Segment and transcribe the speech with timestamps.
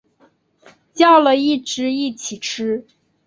[0.95, 2.87] 叫了一只一起吃